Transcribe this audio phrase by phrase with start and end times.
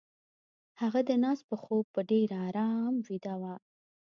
[0.81, 3.53] هغه د ناز پر خوب په ډېر آرام ويده وه.